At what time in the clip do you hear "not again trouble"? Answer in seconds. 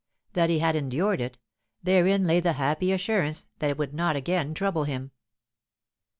3.93-4.85